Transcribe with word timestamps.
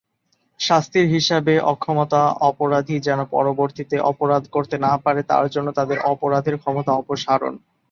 শাস্তির 0.59 1.05
হিসাবে 1.07 1.53
অক্ষমতা 1.71 2.21
অপরাধী 2.49 2.95
যেন 3.07 3.19
পরবর্তীতে 3.33 3.95
অপরাধ 4.11 4.43
করতে 4.55 4.75
না 4.85 4.93
পারে 5.03 5.21
তার 5.31 5.45
জন্য 5.53 5.67
তাদের 5.79 5.97
অপরাধের 6.11 6.55
ক্ষমতা 6.61 6.91
অপসারণ। 7.01 7.53